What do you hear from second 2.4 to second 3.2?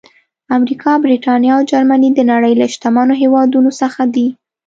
له شتمنو